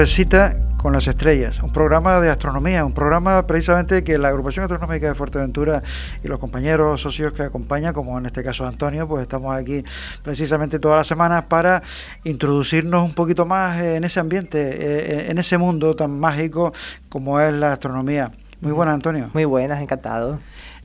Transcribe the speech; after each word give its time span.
Esto 0.00 0.08
es 0.12 0.16
Cita 0.16 0.56
con 0.78 0.94
las 0.94 1.06
Estrellas, 1.08 1.62
un 1.62 1.72
programa 1.72 2.22
de 2.22 2.30
astronomía, 2.30 2.86
un 2.86 2.94
programa 2.94 3.46
precisamente 3.46 4.02
que 4.02 4.16
la 4.16 4.28
agrupación 4.28 4.64
astronómica 4.64 5.08
de 5.08 5.14
Fuerteventura 5.14 5.82
y 6.24 6.26
los 6.26 6.38
compañeros 6.38 7.02
socios 7.02 7.34
que 7.34 7.42
acompañan, 7.42 7.92
como 7.92 8.16
en 8.16 8.24
este 8.24 8.42
caso 8.42 8.66
Antonio, 8.66 9.06
pues 9.06 9.20
estamos 9.20 9.54
aquí 9.54 9.84
precisamente 10.22 10.78
todas 10.78 10.96
las 10.96 11.06
semanas 11.06 11.44
para 11.50 11.82
introducirnos 12.24 13.04
un 13.04 13.12
poquito 13.12 13.44
más 13.44 13.78
en 13.78 14.02
ese 14.04 14.20
ambiente, 14.20 14.58
eh, 14.58 15.30
en 15.30 15.36
ese 15.36 15.58
mundo 15.58 15.94
tan 15.94 16.18
mágico 16.18 16.72
como 17.10 17.38
es 17.38 17.52
la 17.52 17.74
astronomía. 17.74 18.32
Muy 18.62 18.72
buenas, 18.72 18.94
Antonio. 18.94 19.28
Muy 19.34 19.44
buenas, 19.44 19.82
encantado. 19.82 20.38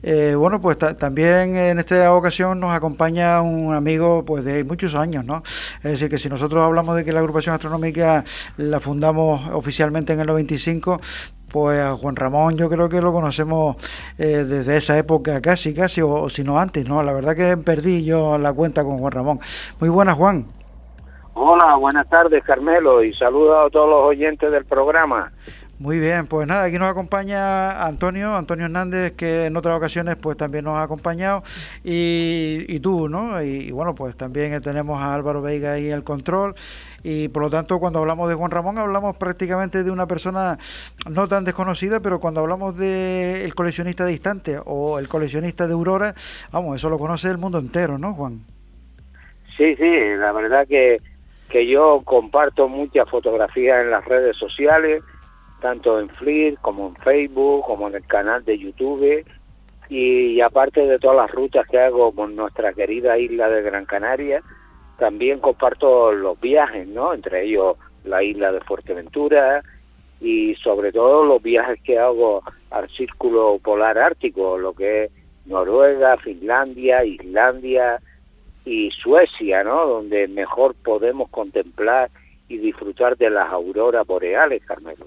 Eh, 0.08 0.36
bueno, 0.36 0.60
pues 0.60 0.78
también 0.78 1.56
en 1.56 1.80
esta 1.80 2.14
ocasión 2.14 2.60
nos 2.60 2.72
acompaña 2.72 3.42
un 3.42 3.74
amigo 3.74 4.24
pues 4.24 4.44
de 4.44 4.62
muchos 4.62 4.94
años, 4.94 5.24
¿no? 5.24 5.42
Es 5.78 5.90
decir, 5.90 6.08
que 6.08 6.16
si 6.16 6.28
nosotros 6.28 6.64
hablamos 6.64 6.94
de 6.94 7.04
que 7.04 7.10
la 7.12 7.18
agrupación 7.18 7.56
astronómica 7.56 8.22
la 8.56 8.78
fundamos 8.78 9.50
oficialmente 9.52 10.12
en 10.12 10.20
el 10.20 10.28
95, 10.28 11.00
pues 11.50 11.80
a 11.80 11.96
Juan 11.96 12.14
Ramón 12.14 12.56
yo 12.56 12.70
creo 12.70 12.88
que 12.88 13.00
lo 13.02 13.12
conocemos 13.12 13.76
eh, 14.16 14.44
desde 14.48 14.76
esa 14.76 14.96
época 14.96 15.40
casi, 15.40 15.74
casi, 15.74 16.02
o, 16.02 16.10
o, 16.10 16.28
si 16.28 16.44
no 16.44 16.60
antes, 16.60 16.88
¿no? 16.88 17.02
La 17.02 17.12
verdad 17.12 17.34
que 17.34 17.56
perdí 17.56 18.04
yo 18.04 18.38
la 18.38 18.52
cuenta 18.52 18.84
con 18.84 18.98
Juan 18.98 19.10
Ramón. 19.10 19.40
Muy 19.80 19.88
buenas, 19.88 20.14
Juan. 20.14 20.46
Hola, 21.38 21.74
buenas 21.76 22.08
tardes, 22.08 22.42
Carmelo, 22.44 23.02
y 23.02 23.12
saludos 23.12 23.66
a 23.66 23.70
todos 23.70 23.90
los 23.90 24.00
oyentes 24.00 24.50
del 24.50 24.64
programa. 24.64 25.32
Muy 25.78 25.98
bien, 26.00 26.26
pues 26.26 26.48
nada, 26.48 26.64
aquí 26.64 26.78
nos 26.78 26.88
acompaña 26.88 27.84
Antonio, 27.84 28.34
Antonio 28.34 28.64
Hernández, 28.64 29.12
que 29.12 29.44
en 29.44 29.58
otras 29.58 29.76
ocasiones 29.76 30.16
pues 30.16 30.38
también 30.38 30.64
nos 30.64 30.78
ha 30.78 30.82
acompañado, 30.84 31.42
y, 31.84 32.64
y 32.66 32.80
tú, 32.80 33.10
¿no? 33.10 33.42
Y, 33.42 33.72
bueno, 33.72 33.94
pues 33.94 34.16
también 34.16 34.58
tenemos 34.62 35.02
a 35.02 35.14
Álvaro 35.14 35.42
Veiga 35.42 35.72
ahí 35.72 35.90
el 35.90 36.02
control, 36.02 36.54
y 37.02 37.28
por 37.28 37.42
lo 37.42 37.50
tanto 37.50 37.78
cuando 37.78 37.98
hablamos 37.98 38.26
de 38.30 38.34
Juan 38.34 38.50
Ramón 38.50 38.78
hablamos 38.78 39.18
prácticamente 39.18 39.84
de 39.84 39.90
una 39.90 40.06
persona 40.06 40.58
no 41.10 41.28
tan 41.28 41.44
desconocida, 41.44 42.00
pero 42.00 42.20
cuando 42.20 42.40
hablamos 42.40 42.78
de 42.78 43.52
coleccionista 43.54 44.06
distante 44.06 44.58
o 44.64 44.98
el 44.98 45.08
coleccionista 45.08 45.66
de 45.66 45.74
Aurora, 45.74 46.14
vamos, 46.52 46.76
eso 46.76 46.88
lo 46.88 46.98
conoce 46.98 47.28
el 47.28 47.36
mundo 47.36 47.58
entero, 47.58 47.98
¿no, 47.98 48.14
Juan? 48.14 48.40
Sí, 49.58 49.76
sí, 49.76 49.90
la 50.16 50.32
verdad 50.32 50.66
que, 50.66 51.02
que 51.50 51.66
yo 51.66 52.00
comparto 52.02 52.66
muchas 52.66 53.10
fotografías 53.10 53.82
en 53.82 53.90
las 53.90 54.06
redes 54.06 54.38
sociales, 54.38 55.02
tanto 55.60 56.00
en 56.00 56.08
Flickr 56.08 56.60
como 56.60 56.88
en 56.88 56.96
Facebook, 56.96 57.64
como 57.64 57.88
en 57.88 57.96
el 57.96 58.06
canal 58.06 58.44
de 58.44 58.58
YouTube, 58.58 59.24
y, 59.88 60.40
aparte 60.40 60.86
de 60.86 60.98
todas 60.98 61.16
las 61.16 61.30
rutas 61.30 61.66
que 61.68 61.78
hago 61.78 62.12
con 62.12 62.34
nuestra 62.34 62.72
querida 62.72 63.18
isla 63.18 63.48
de 63.48 63.62
Gran 63.62 63.84
Canaria, 63.84 64.42
también 64.98 65.38
comparto 65.38 66.12
los 66.12 66.40
viajes, 66.40 66.88
¿no? 66.88 67.14
Entre 67.14 67.44
ellos 67.44 67.76
la 68.04 68.22
isla 68.22 68.50
de 68.50 68.60
Fuerteventura 68.60 69.62
y 70.20 70.54
sobre 70.56 70.90
todo 70.90 71.24
los 71.24 71.42
viajes 71.42 71.80
que 71.82 71.98
hago 71.98 72.42
al 72.70 72.88
círculo 72.88 73.58
polar 73.62 73.98
ártico, 73.98 74.58
lo 74.58 74.72
que 74.72 75.04
es 75.04 75.10
Noruega, 75.44 76.16
Finlandia, 76.16 77.04
Islandia 77.04 78.00
y 78.64 78.90
Suecia, 78.90 79.62
¿no? 79.62 79.86
Donde 79.86 80.26
mejor 80.26 80.74
podemos 80.74 81.28
contemplar 81.30 82.10
y 82.48 82.58
disfrutar 82.58 83.16
de 83.16 83.30
las 83.30 83.52
auroras 83.52 84.06
boreales, 84.06 84.64
Carmelo 84.64 85.06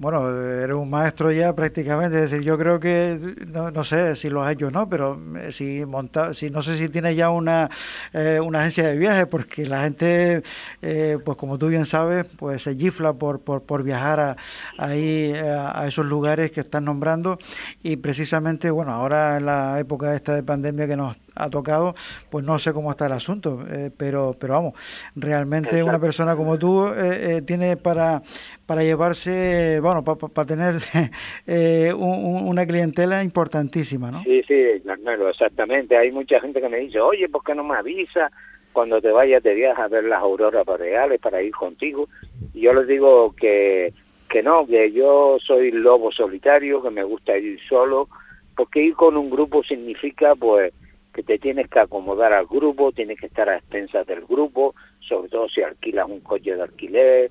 bueno, 0.00 0.30
eres 0.30 0.74
un 0.74 0.88
maestro 0.88 1.30
ya 1.30 1.54
prácticamente, 1.54 2.24
es 2.24 2.30
decir, 2.30 2.42
yo 2.42 2.56
creo 2.56 2.80
que, 2.80 3.36
no, 3.46 3.70
no 3.70 3.84
sé 3.84 4.16
si 4.16 4.30
lo 4.30 4.42
has 4.42 4.54
hecho 4.54 4.68
o 4.68 4.70
no, 4.70 4.88
pero 4.88 5.20
eh, 5.36 5.52
si 5.52 5.84
monta, 5.84 6.32
si 6.32 6.48
no 6.48 6.62
sé 6.62 6.78
si 6.78 6.88
tienes 6.88 7.14
ya 7.16 7.28
una, 7.28 7.68
eh, 8.14 8.40
una 8.42 8.60
agencia 8.60 8.86
de 8.86 8.96
viajes, 8.96 9.26
porque 9.26 9.66
la 9.66 9.82
gente, 9.82 10.42
eh, 10.80 11.18
pues 11.22 11.36
como 11.36 11.58
tú 11.58 11.68
bien 11.68 11.84
sabes, 11.84 12.24
pues 12.38 12.62
se 12.62 12.76
gifla 12.76 13.12
por, 13.12 13.40
por, 13.40 13.62
por 13.62 13.82
viajar 13.82 14.20
a, 14.20 14.36
ahí 14.78 15.34
a, 15.34 15.86
esos 15.86 16.06
lugares 16.06 16.50
que 16.50 16.60
están 16.60 16.86
nombrando. 16.86 17.38
Y 17.82 17.96
precisamente, 17.96 18.70
bueno, 18.70 18.92
ahora 18.92 19.36
en 19.36 19.44
la 19.44 19.78
época 19.78 20.14
esta 20.14 20.34
de 20.34 20.42
pandemia 20.42 20.86
que 20.86 20.96
nos 20.96 21.14
ha 21.44 21.50
tocado, 21.50 21.94
pues 22.30 22.44
no 22.44 22.58
sé 22.58 22.72
cómo 22.72 22.90
está 22.90 23.06
el 23.06 23.12
asunto, 23.12 23.64
pero, 23.96 24.36
pero 24.38 24.54
vamos, 24.54 24.74
realmente 25.16 25.82
una 25.82 25.98
persona 25.98 26.36
como 26.36 26.58
tú 26.58 26.86
tiene 27.46 27.76
para, 27.76 28.22
para 28.66 28.82
llevarse, 28.82 29.80
bueno, 29.80 30.04
para 30.04 30.46
tener 30.46 30.76
eh, 31.46 31.92
una 31.92 32.66
clientela 32.66 33.22
importantísima, 33.22 34.10
¿no? 34.10 34.22
Sí, 34.22 34.42
sí, 34.46 34.80
claro, 35.02 35.28
exactamente. 35.28 35.96
Hay 35.96 36.12
mucha 36.12 36.40
gente 36.40 36.60
que 36.60 36.68
me 36.68 36.78
dice, 36.78 37.00
oye, 37.00 37.28
¿por 37.28 37.42
qué 37.42 37.54
no 37.54 37.64
me 37.64 37.76
avisa 37.76 38.30
cuando 38.72 39.00
te 39.00 39.10
vayas 39.10 39.42
de 39.42 39.54
viaje 39.54 39.82
a 39.82 39.88
ver 39.88 40.04
las 40.04 40.22
auroras 40.22 40.64
boreales 40.64 41.20
para 41.20 41.42
ir 41.42 41.52
contigo? 41.52 42.08
Y 42.54 42.60
yo 42.60 42.72
les 42.72 42.86
digo 42.86 43.34
que, 43.34 43.92
que 44.28 44.42
no, 44.42 44.66
que 44.66 44.92
yo 44.92 45.38
soy 45.44 45.72
lobo 45.72 46.12
solitario, 46.12 46.82
que 46.82 46.90
me 46.90 47.02
gusta 47.02 47.36
ir 47.36 47.58
solo, 47.68 48.08
porque 48.56 48.82
ir 48.82 48.94
con 48.94 49.16
un 49.16 49.30
grupo 49.30 49.64
significa, 49.64 50.34
pues, 50.36 50.72
que 51.12 51.22
te 51.22 51.38
tienes 51.38 51.68
que 51.68 51.80
acomodar 51.80 52.32
al 52.32 52.46
grupo, 52.46 52.92
tienes 52.92 53.18
que 53.18 53.26
estar 53.26 53.48
a 53.48 53.56
expensas 53.56 54.06
del 54.06 54.24
grupo, 54.24 54.74
sobre 55.00 55.28
todo 55.28 55.48
si 55.48 55.62
alquilas 55.62 56.08
un 56.08 56.20
coche 56.20 56.54
de 56.54 56.62
alquiler, 56.62 57.30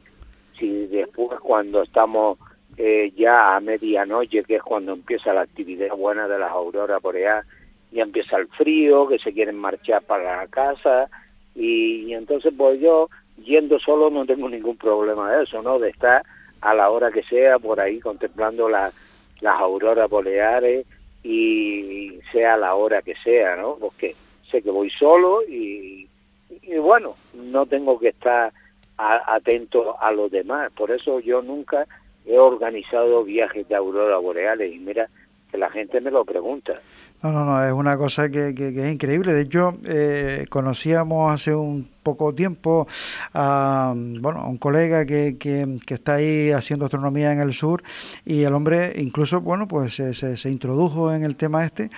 si 0.58 0.88
después 0.88 1.40
cuando 1.40 1.84
estamos 1.84 2.38
eh, 2.78 3.12
ya 3.16 3.56
a 3.56 3.60
medianoche, 3.60 4.44
que 4.44 4.56
es 4.56 4.64
cuando 4.64 4.94
empieza 4.94 5.34
la 5.34 5.42
actividad 5.42 5.96
buena 5.96 6.28
de 6.28 6.40
las 6.40 6.52
auroras 6.52 7.02
boreales, 7.02 7.46
ya 7.92 8.04
empieza 8.04 8.38
el 8.38 8.48
frío, 8.48 9.08
que 9.08 9.20
se 9.20 9.34
quieren 9.34 9.58
marchar 9.58 10.04
para 10.04 10.38
la 10.38 10.48
casa, 10.48 11.10
y, 11.56 12.14
entonces 12.14 12.54
pues 12.56 12.80
yo 12.80 13.10
yendo 13.44 13.80
solo 13.80 14.10
no 14.10 14.26
tengo 14.26 14.50
ningún 14.50 14.78
problema 14.78 15.32
de 15.32 15.44
eso, 15.44 15.62
¿no? 15.62 15.80
De 15.80 15.90
estar 15.90 16.24
a 16.62 16.74
la 16.74 16.90
hora 16.90 17.12
que 17.12 17.24
sea 17.24 17.58
por 17.58 17.80
ahí 17.80 18.00
contemplando 18.00 18.70
las 18.70 18.94
auroras 19.42 20.10
boreales 20.10 20.86
y 21.24 22.20
sea 22.32 22.58
la 22.58 22.76
hora 22.76 23.02
que 23.02 23.16
sea, 23.16 23.56
¿no? 23.56 23.76
Porque 23.76 24.16
sé 24.50 24.62
que 24.62 24.72
voy 24.72 24.90
solo 24.90 25.44
y, 25.44 26.08
y 26.50 26.78
bueno, 26.78 27.16
no 27.34 27.66
tengo 27.66 28.00
que 28.00 28.10
estar 28.10 28.52
atento 28.98 30.00
a 30.00 30.12
los 30.12 30.30
demás. 30.30 30.72
Por 30.74 30.92
eso 30.92 31.20
yo 31.20 31.42
nunca 31.42 31.88
he 32.26 32.38
organizado 32.38 33.24
viajes 33.24 33.68
de 33.68 33.76
aurora 33.76 34.18
boreales 34.18 34.74
y 34.74 34.80
mira 34.80 35.10
que 35.52 35.58
la 35.58 35.70
gente 35.70 36.02
me 36.02 36.12
lo 36.12 36.26
pregunta. 36.26 36.82
No, 37.22 37.34
no, 37.34 37.44
no, 37.44 37.66
es 37.66 37.74
una 37.74 37.98
cosa 37.98 38.30
que, 38.30 38.56
que, 38.56 38.70
es 38.70 38.94
increíble. 38.94 39.34
De 39.34 39.42
hecho, 39.42 39.78
eh, 39.84 40.46
conocíamos 40.50 41.34
hace 41.34 41.54
un 41.54 41.88
poco 42.04 42.34
tiempo 42.34 42.88
a, 43.34 43.94
bueno, 43.96 44.40
a 44.40 44.48
un 44.48 44.58
colega 44.58 45.06
que, 45.06 45.38
que, 45.38 45.94
está 45.94 46.16
ahí 46.16 46.52
haciendo 46.52 46.86
astronomía 46.86 47.32
en 47.32 47.40
el 47.40 47.54
sur 47.54 47.84
y 48.26 48.44
el 48.44 48.54
hombre 48.54 48.94
incluso, 48.98 49.42
bueno, 49.42 49.68
pues 49.68 49.96
se, 49.96 50.14
se, 50.14 50.50
introdujo 50.50 51.14
en 51.14 51.24
el 51.24 51.36
tema 51.36 51.66
este 51.66 51.90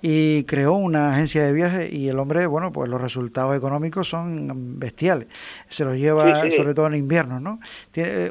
y 0.00 0.44
creó 0.44 0.74
una 0.74 1.12
agencia 1.12 1.44
de 1.44 1.52
viajes 1.52 1.92
y 1.92 2.08
el 2.08 2.18
hombre, 2.18 2.46
bueno, 2.46 2.72
pues 2.72 2.88
los 2.88 3.00
resultados 3.00 3.56
económicos 3.56 4.08
son 4.08 4.78
bestiales. 4.78 5.26
Se 5.68 5.84
los 5.84 5.96
lleva 5.96 6.48
sobre 6.50 6.72
todo 6.72 6.86
en 6.86 6.94
invierno, 6.94 7.40
¿no? 7.40 7.58
Tiene, 7.90 8.10
eh, 8.10 8.30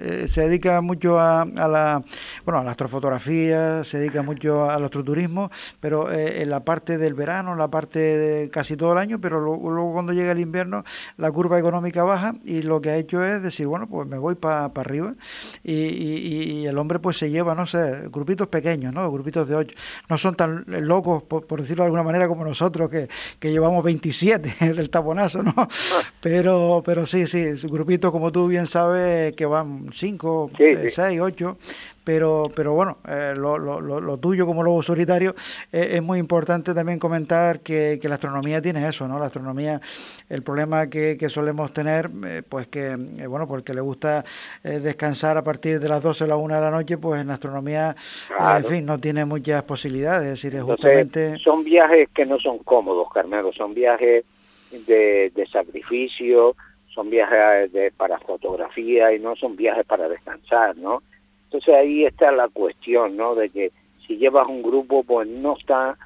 eh, 0.00 0.26
se 0.28 0.48
dedica 0.48 0.80
mucho 0.80 1.20
a, 1.20 1.42
a, 1.42 1.68
la, 1.68 2.02
bueno, 2.44 2.60
a 2.60 2.64
la 2.64 2.70
astrofotografía, 2.70 3.84
se 3.84 3.98
dedica 3.98 4.22
mucho 4.22 4.68
al 4.68 4.82
astroturismo, 4.82 5.50
pero 5.80 6.12
eh, 6.12 6.42
en 6.42 6.50
la 6.50 6.64
parte 6.64 6.98
del 6.98 7.14
verano, 7.14 7.54
la 7.54 7.68
parte 7.68 7.98
de 7.98 8.50
casi 8.50 8.76
todo 8.76 8.92
el 8.92 8.98
año, 8.98 9.20
pero 9.20 9.40
luego, 9.40 9.70
luego 9.70 9.92
cuando 9.92 10.12
llega 10.12 10.32
el 10.32 10.40
invierno 10.40 10.84
la 11.16 11.30
curva 11.30 11.58
económica 11.58 12.04
baja 12.04 12.34
y 12.44 12.62
lo 12.62 12.80
que 12.80 12.90
ha 12.90 12.96
hecho 12.96 13.24
es 13.24 13.42
decir, 13.42 13.66
bueno, 13.66 13.86
pues 13.88 14.08
me 14.08 14.18
voy 14.18 14.34
para 14.34 14.66
arriba 14.66 15.14
y, 15.62 15.74
y, 15.74 16.66
el 16.66 16.76
hombre 16.78 16.98
pues 16.98 17.16
se 17.16 17.30
lleva, 17.30 17.54
no 17.54 17.66
sé, 17.66 18.08
grupitos 18.10 18.48
pequeños, 18.48 18.94
¿no? 18.94 19.10
Grupitos 19.10 19.48
de 19.48 19.54
ocho. 19.54 19.76
No 20.08 20.18
son 20.18 20.34
tan 20.34 20.64
locos, 20.66 21.22
por, 21.22 21.60
decirlo 21.60 21.82
de 21.82 21.86
alguna 21.86 22.02
manera, 22.02 22.28
como 22.28 22.44
nosotros 22.44 22.90
que, 22.90 23.08
que 23.38 23.50
llevamos 23.50 23.82
27 23.84 24.56
del 24.74 24.90
taponazo, 24.90 25.42
¿no? 25.42 25.54
Pero, 26.20 26.82
pero 26.84 27.06
sí, 27.06 27.26
sí, 27.26 27.44
grupitos 27.64 28.10
como 28.10 28.32
tú 28.32 28.46
bien 28.46 28.66
sabes 28.66 29.34
que 29.34 29.46
van 29.46 29.90
5, 29.92 30.50
6, 30.94 31.20
8 31.20 31.58
pero, 32.08 32.50
pero 32.56 32.72
bueno, 32.72 32.96
eh, 33.06 33.34
lo, 33.36 33.58
lo, 33.58 33.82
lo, 33.82 34.16
tuyo 34.16 34.46
como 34.46 34.62
lobo 34.62 34.82
solitario 34.82 35.34
eh, 35.70 35.90
es 35.92 36.02
muy 36.02 36.18
importante 36.18 36.72
también 36.72 36.98
comentar 36.98 37.60
que, 37.60 37.98
que, 38.00 38.08
la 38.08 38.14
astronomía 38.14 38.62
tiene 38.62 38.88
eso, 38.88 39.06
¿no? 39.06 39.18
La 39.18 39.26
astronomía, 39.26 39.78
el 40.30 40.42
problema 40.42 40.88
que, 40.88 41.18
que 41.18 41.28
solemos 41.28 41.70
tener, 41.74 42.08
eh, 42.24 42.42
pues 42.48 42.66
que, 42.68 42.96
bueno, 43.28 43.46
porque 43.46 43.74
le 43.74 43.82
gusta 43.82 44.24
descansar 44.62 45.36
a 45.36 45.44
partir 45.44 45.80
de 45.80 45.86
las 45.90 46.02
12 46.02 46.24
o 46.24 46.26
la 46.26 46.36
1 46.36 46.54
de 46.54 46.60
la 46.62 46.70
noche, 46.70 46.96
pues 46.96 47.20
en 47.20 47.26
la 47.26 47.34
astronomía, 47.34 47.94
en 48.56 48.64
fin, 48.64 48.86
no 48.86 48.98
tiene 48.98 49.26
muchas 49.26 49.62
posibilidades, 49.64 50.28
es 50.28 50.42
decir, 50.42 50.58
justamente... 50.62 51.36
Son 51.40 51.62
viajes 51.62 52.08
que 52.14 52.24
no 52.24 52.38
son 52.38 52.56
cómodos, 52.60 53.08
Carmelo, 53.12 53.52
son 53.52 53.74
viajes 53.74 54.24
de, 54.70 55.30
de 55.34 55.46
sacrificio, 55.48 56.56
son 56.88 57.10
viajes 57.10 57.70
de, 57.70 57.90
para 57.90 58.18
fotografía 58.18 59.12
y 59.12 59.18
no 59.18 59.36
son 59.36 59.56
viajes 59.56 59.84
para 59.84 60.08
descansar, 60.08 60.74
¿no? 60.78 61.02
Entonces 61.48 61.74
ahí 61.74 62.04
está 62.04 62.30
la 62.30 62.48
cuestión, 62.48 63.16
¿no? 63.16 63.34
De 63.34 63.48
que 63.48 63.72
si 64.06 64.18
llevas 64.18 64.46
un 64.48 64.62
grupo, 64.62 65.02
pues 65.02 65.26
no 65.26 65.56
está, 65.56 65.96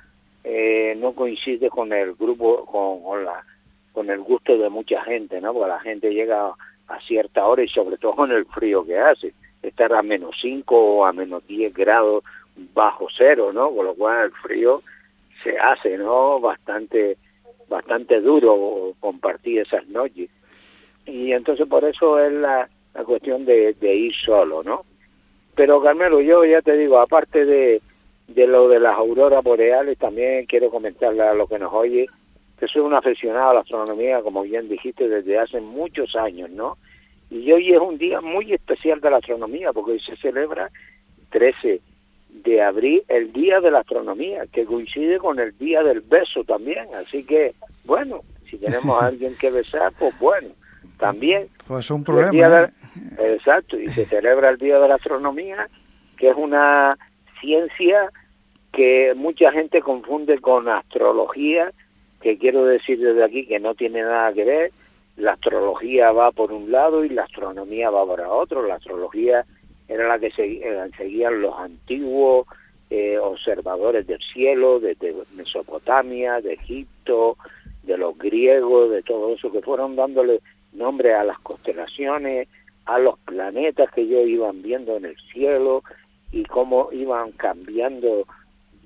eh, 0.44 0.94
no 0.98 1.14
coincide 1.14 1.68
con 1.68 1.92
el 1.92 2.14
grupo, 2.14 2.64
con, 2.64 3.24
la, 3.24 3.44
con 3.92 4.08
el 4.08 4.20
gusto 4.20 4.56
de 4.56 4.68
mucha 4.68 5.02
gente, 5.02 5.40
¿no? 5.40 5.52
Porque 5.52 5.68
la 5.68 5.80
gente 5.80 6.14
llega 6.14 6.52
a 6.86 7.00
cierta 7.00 7.44
hora 7.44 7.64
y 7.64 7.68
sobre 7.68 7.96
todo 7.96 8.24
en 8.24 8.30
el 8.30 8.46
frío 8.46 8.86
que 8.86 8.98
hace, 8.98 9.34
estar 9.62 9.92
a 9.92 10.02
menos 10.02 10.36
5 10.40 10.76
o 10.76 11.04
a 11.04 11.12
menos 11.12 11.44
10 11.48 11.74
grados 11.74 12.22
bajo 12.72 13.08
cero, 13.16 13.50
¿no? 13.52 13.74
Con 13.74 13.86
lo 13.86 13.94
cual 13.94 14.26
el 14.26 14.32
frío 14.32 14.80
se 15.42 15.58
hace, 15.58 15.98
¿no? 15.98 16.38
Bastante, 16.38 17.16
bastante 17.68 18.20
duro 18.20 18.94
compartir 19.00 19.58
esas 19.58 19.88
noches. 19.88 20.30
Y 21.04 21.32
entonces 21.32 21.66
por 21.66 21.84
eso 21.84 22.20
es 22.20 22.32
la, 22.32 22.68
la 22.94 23.04
cuestión 23.04 23.44
de 23.44 23.74
ir 23.80 24.14
solo, 24.14 24.62
¿no? 24.62 24.84
Pero 25.54 25.82
Carmelo, 25.82 26.20
yo 26.20 26.44
ya 26.44 26.62
te 26.62 26.76
digo, 26.76 26.98
aparte 26.98 27.44
de, 27.44 27.82
de 28.28 28.46
lo 28.46 28.68
de 28.68 28.80
las 28.80 28.96
auroras 28.96 29.44
boreales, 29.44 29.98
también 29.98 30.46
quiero 30.46 30.70
comentarle 30.70 31.22
a 31.22 31.34
lo 31.34 31.46
que 31.46 31.58
nos 31.58 31.72
oye 31.72 32.06
que 32.62 32.68
soy 32.68 32.82
un 32.82 32.94
aficionado 32.94 33.50
a 33.50 33.54
la 33.54 33.60
astronomía, 33.60 34.22
como 34.22 34.42
bien 34.42 34.68
dijiste, 34.68 35.08
desde 35.08 35.36
hace 35.36 35.60
muchos 35.60 36.14
años, 36.14 36.48
¿no? 36.50 36.78
Y 37.28 37.50
hoy 37.50 37.72
es 37.72 37.80
un 37.80 37.98
día 37.98 38.20
muy 38.20 38.52
especial 38.52 39.00
de 39.00 39.10
la 39.10 39.16
astronomía, 39.16 39.72
porque 39.72 39.92
hoy 39.92 40.00
se 40.00 40.14
celebra 40.16 40.70
13 41.30 41.80
de 42.28 42.62
abril, 42.62 43.02
el 43.08 43.32
Día 43.32 43.60
de 43.60 43.72
la 43.72 43.80
Astronomía, 43.80 44.44
que 44.52 44.64
coincide 44.64 45.18
con 45.18 45.40
el 45.40 45.58
Día 45.58 45.82
del 45.82 46.02
Beso 46.02 46.44
también. 46.44 46.86
Así 46.94 47.24
que, 47.24 47.52
bueno, 47.84 48.20
si 48.48 48.58
tenemos 48.58 48.96
a 48.96 49.06
alguien 49.06 49.34
que 49.40 49.50
besar, 49.50 49.92
pues 49.98 50.16
bueno, 50.20 50.50
también. 50.98 51.48
Pues 51.66 51.86
es 51.86 51.90
un 51.90 52.04
problema. 52.04 52.70
Exacto, 53.18 53.78
y 53.78 53.88
se 53.88 54.06
celebra 54.06 54.50
el 54.50 54.58
Día 54.58 54.78
de 54.78 54.88
la 54.88 54.96
Astronomía, 54.96 55.68
que 56.16 56.30
es 56.30 56.36
una 56.36 56.96
ciencia 57.40 58.10
que 58.72 59.12
mucha 59.14 59.52
gente 59.52 59.82
confunde 59.82 60.38
con 60.38 60.68
astrología, 60.68 61.72
que 62.20 62.38
quiero 62.38 62.64
decir 62.64 62.98
desde 63.00 63.24
aquí 63.24 63.46
que 63.46 63.60
no 63.60 63.74
tiene 63.74 64.02
nada 64.02 64.32
que 64.32 64.44
ver. 64.44 64.72
La 65.16 65.32
astrología 65.32 66.10
va 66.12 66.32
por 66.32 66.52
un 66.52 66.70
lado 66.72 67.04
y 67.04 67.10
la 67.10 67.24
astronomía 67.24 67.90
va 67.90 68.06
por 68.06 68.20
otro. 68.20 68.66
La 68.66 68.76
astrología 68.76 69.44
era 69.88 70.08
la 70.08 70.18
que 70.18 70.32
eh, 70.38 70.90
seguían 70.96 71.42
los 71.42 71.58
antiguos 71.58 72.46
eh, 72.88 73.18
observadores 73.18 74.06
del 74.06 74.20
cielo, 74.22 74.80
desde 74.80 75.14
Mesopotamia, 75.34 76.40
de 76.40 76.54
Egipto, 76.54 77.36
de 77.82 77.98
los 77.98 78.16
griegos, 78.16 78.90
de 78.90 79.02
todo 79.02 79.34
eso, 79.34 79.50
que 79.50 79.60
fueron 79.60 79.96
dándole 79.96 80.40
nombre 80.72 81.14
a 81.14 81.24
las 81.24 81.38
constelaciones, 81.40 82.48
a 82.86 82.98
los 82.98 83.18
planetas 83.20 83.90
que 83.92 84.02
ellos 84.02 84.26
iban 84.26 84.62
viendo 84.62 84.96
en 84.96 85.04
el 85.04 85.16
cielo 85.32 85.82
y 86.32 86.44
cómo 86.44 86.88
iban 86.92 87.32
cambiando 87.32 88.26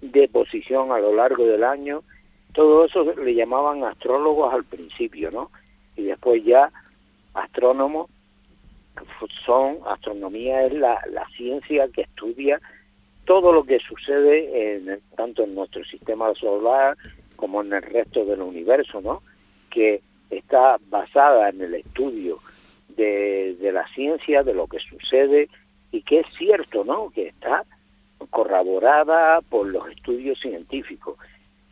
de 0.02 0.28
posición 0.28 0.92
a 0.92 0.98
lo 0.98 1.14
largo 1.14 1.46
del 1.46 1.64
año. 1.64 2.02
Todo 2.52 2.84
eso 2.84 3.04
le 3.14 3.34
llamaban 3.34 3.84
astrólogos 3.84 4.52
al 4.52 4.64
principio, 4.64 5.30
¿no? 5.30 5.50
Y 5.96 6.04
después 6.04 6.44
ya 6.44 6.70
astrónomos 7.34 8.10
son, 9.44 9.78
astronomía 9.86 10.64
es 10.64 10.72
la, 10.72 11.00
la 11.10 11.26
ciencia 11.36 11.88
que 11.88 12.02
estudia 12.02 12.60
todo 13.26 13.52
lo 13.52 13.64
que 13.64 13.78
sucede 13.80 14.76
en, 14.76 15.00
tanto 15.16 15.42
en 15.42 15.54
nuestro 15.54 15.84
sistema 15.84 16.32
solar 16.34 16.96
como 17.34 17.60
en 17.60 17.72
el 17.72 17.82
resto 17.82 18.24
del 18.24 18.40
universo, 18.40 19.00
¿no? 19.00 19.22
Que 19.68 20.00
está 20.30 20.78
basada 20.88 21.50
en 21.50 21.60
el 21.60 21.74
estudio 21.74 22.38
de, 22.96 23.56
la 23.72 23.86
ciencia, 23.88 24.42
de 24.42 24.54
lo 24.54 24.66
que 24.66 24.78
sucede 24.78 25.48
y 25.92 26.02
que 26.02 26.20
es 26.20 26.26
cierto, 26.36 26.84
¿no? 26.84 27.10
Que 27.10 27.28
está 27.28 27.64
corroborada 28.30 29.40
por 29.42 29.68
los 29.68 29.88
estudios 29.90 30.40
científicos. 30.40 31.16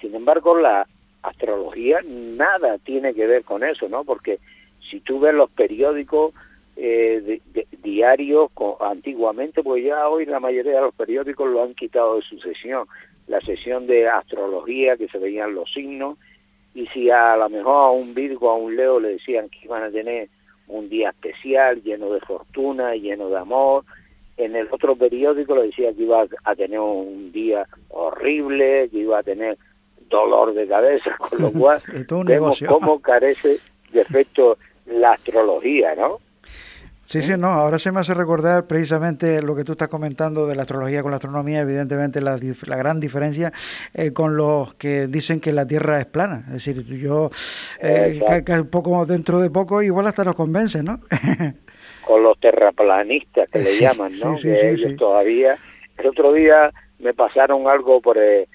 Sin 0.00 0.14
embargo, 0.14 0.58
la 0.58 0.86
astrología 1.22 2.00
nada 2.06 2.78
tiene 2.78 3.14
que 3.14 3.26
ver 3.26 3.44
con 3.44 3.64
eso, 3.64 3.88
¿no? 3.88 4.04
Porque 4.04 4.38
si 4.90 5.00
tú 5.00 5.20
ves 5.20 5.34
los 5.34 5.50
periódicos 5.50 6.34
eh, 6.76 7.40
diarios, 7.82 8.50
antiguamente, 8.80 9.62
pues 9.62 9.84
ya 9.84 10.08
hoy 10.08 10.26
la 10.26 10.40
mayoría 10.40 10.74
de 10.74 10.80
los 10.80 10.94
periódicos 10.94 11.48
lo 11.48 11.62
han 11.62 11.74
quitado 11.74 12.16
de 12.16 12.22
su 12.22 12.38
sesión, 12.40 12.86
la 13.26 13.40
sesión 13.40 13.86
de 13.86 14.08
astrología 14.08 14.96
que 14.96 15.08
se 15.08 15.18
veían 15.18 15.54
los 15.54 15.72
signos, 15.72 16.18
y 16.74 16.86
si 16.88 17.08
a 17.10 17.36
lo 17.36 17.48
mejor 17.48 17.74
a 17.74 17.90
un 17.90 18.14
Virgo, 18.14 18.50
a 18.50 18.56
un 18.56 18.76
Leo 18.76 18.98
le 18.98 19.10
decían 19.10 19.48
que 19.48 19.60
iban 19.64 19.84
a 19.84 19.90
tener 19.90 20.28
un 20.68 20.88
día 20.88 21.10
especial, 21.10 21.82
lleno 21.82 22.10
de 22.10 22.20
fortuna, 22.20 22.94
lleno 22.94 23.28
de 23.28 23.38
amor, 23.38 23.84
en 24.36 24.56
el 24.56 24.68
otro 24.70 24.96
periódico 24.96 25.54
le 25.54 25.66
decía 25.66 25.92
que 25.92 26.02
iba 26.02 26.26
a 26.44 26.54
tener 26.56 26.80
un 26.80 27.30
día 27.32 27.66
horrible, 27.90 28.88
que 28.90 28.98
iba 28.98 29.18
a 29.18 29.22
tener 29.22 29.56
dolor 30.08 30.54
de 30.54 30.66
cabeza, 30.66 31.16
con 31.18 31.40
lo 31.40 31.52
cual 31.58 31.80
vemos 32.24 32.62
cómo 32.66 33.00
carece 33.00 33.58
de 33.92 34.00
efecto 34.00 34.58
la 34.86 35.12
astrología, 35.12 35.94
¿no? 35.94 36.20
Sí, 37.06 37.22
sí, 37.22 37.32
no, 37.36 37.48
ahora 37.48 37.78
se 37.78 37.92
me 37.92 38.00
hace 38.00 38.14
recordar 38.14 38.66
precisamente 38.66 39.42
lo 39.42 39.54
que 39.54 39.62
tú 39.62 39.72
estás 39.72 39.88
comentando 39.88 40.46
de 40.46 40.56
la 40.56 40.62
astrología 40.62 41.02
con 41.02 41.10
la 41.10 41.18
astronomía, 41.18 41.60
evidentemente 41.60 42.20
la, 42.20 42.38
la 42.66 42.76
gran 42.76 42.98
diferencia 42.98 43.52
eh, 43.92 44.12
con 44.12 44.36
los 44.36 44.74
que 44.74 45.06
dicen 45.06 45.40
que 45.40 45.52
la 45.52 45.66
Tierra 45.66 46.00
es 46.00 46.06
plana. 46.06 46.44
Es 46.48 46.64
decir, 46.64 46.82
yo, 46.98 47.30
eh, 47.80 48.20
que, 48.44 48.64
poco 48.64 49.04
dentro 49.06 49.38
de 49.38 49.50
poco, 49.50 49.82
igual 49.82 50.06
hasta 50.06 50.24
nos 50.24 50.34
convence, 50.34 50.82
¿no? 50.82 51.00
con 52.06 52.22
los 52.22 52.38
terraplanistas 52.38 53.50
que 53.50 53.60
le 53.60 53.78
llaman, 53.78 54.12
¿no? 54.22 54.36
Sí, 54.36 54.54
sí, 54.54 54.76
sí, 54.76 54.96
todavía. 54.96 55.56
El 55.98 56.06
otro 56.06 56.32
día 56.32 56.72
me 56.98 57.14
pasaron 57.14 57.68
algo 57.68 58.00
por 58.00 58.18
el, 58.18 58.46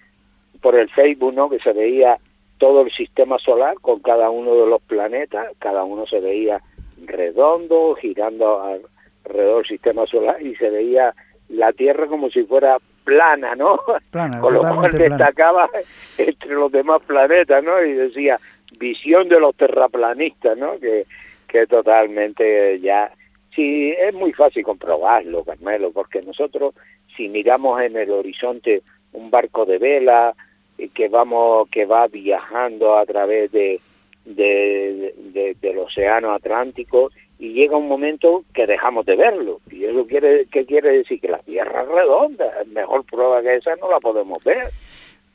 por 0.61 0.75
el 0.75 0.89
Facebook, 0.89 1.33
¿no? 1.33 1.49
Que 1.49 1.59
se 1.59 1.73
veía 1.73 2.17
todo 2.57 2.81
el 2.81 2.91
sistema 2.91 3.37
solar 3.39 3.75
con 3.81 3.99
cada 3.99 4.29
uno 4.29 4.55
de 4.55 4.67
los 4.67 4.81
planetas, 4.81 5.47
cada 5.59 5.83
uno 5.83 6.05
se 6.05 6.19
veía 6.19 6.61
redondo, 7.05 7.95
girando 7.95 8.61
alrededor 8.61 9.57
del 9.57 9.65
sistema 9.65 10.05
solar 10.05 10.41
y 10.41 10.55
se 10.55 10.69
veía 10.69 11.13
la 11.49 11.73
Tierra 11.73 12.07
como 12.07 12.29
si 12.29 12.43
fuera 12.43 12.77
plana, 13.03 13.55
¿no? 13.55 13.79
Plana, 14.11 14.39
con 14.41 14.53
lo 14.53 14.61
cual 14.61 14.91
destacaba 14.91 15.69
entre 16.17 16.53
los 16.53 16.71
demás 16.71 17.01
planetas, 17.05 17.63
¿no? 17.63 17.83
Y 17.83 17.93
decía 17.93 18.39
visión 18.77 19.27
de 19.29 19.39
los 19.39 19.55
terraplanistas, 19.55 20.57
¿no? 20.57 20.79
Que, 20.79 21.05
que 21.47 21.65
totalmente 21.67 22.79
ya 22.79 23.11
Sí, 23.55 23.93
es 23.97 24.13
muy 24.13 24.31
fácil 24.33 24.63
comprobarlo, 24.63 25.43
Carmelo, 25.43 25.91
porque 25.91 26.21
nosotros 26.21 26.75
si 27.15 27.27
miramos 27.29 27.81
en 27.81 27.97
el 27.97 28.11
horizonte 28.11 28.83
un 29.11 29.31
barco 29.31 29.65
de 29.65 29.79
vela 29.79 30.33
eh, 30.77 30.89
que 30.93 31.09
vamos 31.09 31.67
que 31.69 31.85
va 31.85 32.07
viajando 32.07 32.97
a 32.97 33.05
través 33.05 33.51
de, 33.51 33.79
del 34.25 35.77
océano 35.77 36.33
Atlántico 36.33 37.11
y 37.39 37.53
llega 37.53 37.77
un 37.77 37.87
momento 37.87 38.43
que 38.53 38.67
dejamos 38.67 39.05
de 39.05 39.15
verlo 39.15 39.61
y 39.71 39.85
eso 39.85 40.05
quiere 40.05 40.45
qué 40.51 40.65
quiere 40.65 40.97
decir 40.97 41.21
que 41.21 41.29
la 41.29 41.39
Tierra 41.39 41.83
es 41.83 41.87
redonda, 41.87 42.51
mejor 42.73 43.05
prueba 43.05 43.41
que 43.41 43.55
esa 43.55 43.75
no 43.77 43.89
la 43.89 43.99
podemos 43.99 44.43
ver. 44.43 44.71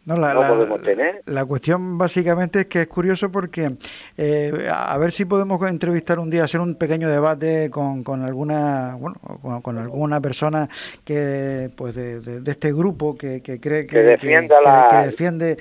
No, 0.07 0.19
la, 0.19 0.35
podemos 0.35 0.83
tener. 0.83 1.23
La 1.25 1.47
cuestión 1.47 1.97
básicamente 1.97 2.61
es 2.61 2.67
que 2.67 2.83
es 2.83 2.89
curioso 2.89 3.33
porque 3.33 3.73
eh, 4.19 4.69
a 4.71 4.99
ver 4.99 5.13
si 5.13 5.25
podemos 5.25 5.67
entrevistar 5.67 6.19
un 6.19 6.29
día, 6.29 6.45
hacer 6.45 6.61
un 6.61 6.75
pequeño 6.75 7.09
debate 7.09 7.71
con, 7.71 8.05
con 8.05 8.23
alguna 8.23 8.97
bueno 9.01 9.19
con, 9.63 9.79
alguna 9.79 10.21
persona 10.21 10.69
que 11.05 11.71
pues 11.75 11.95
de, 11.95 12.21
de, 12.21 12.51
este 12.51 12.71
grupo 12.75 13.17
que, 13.17 13.41
que 13.41 13.59
cree 13.59 13.87
que, 13.87 14.03
defienda 14.03 14.89
que 14.91 14.97
defiende 14.97 15.57